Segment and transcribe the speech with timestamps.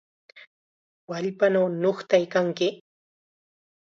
[1.09, 2.67] ¡Wallpanaw nuqtaykanki!